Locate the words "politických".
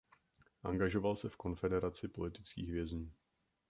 2.07-2.71